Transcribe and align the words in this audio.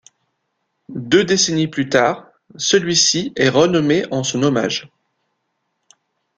Deux 0.89 1.23
décennies 1.23 1.67
plus 1.67 1.87
tard, 1.87 2.25
celui-ci 2.55 3.33
est 3.35 3.49
renommé 3.49 4.03
en 4.09 4.23
son 4.23 4.41
hommage. 4.41 4.89